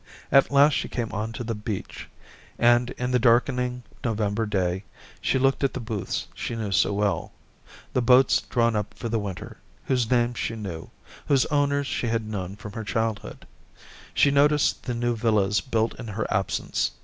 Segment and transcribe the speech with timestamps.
[0.31, 2.09] At last she came on to the beach,
[2.57, 4.83] and in the darkening November day
[5.21, 7.31] she looked at the booths she knew so well,
[7.93, 10.89] the boats drawn up for the winter, whose names she knew,
[11.27, 13.45] whose owners she had known from her childhood;
[14.11, 16.93] she noticed the new villas built in her absence.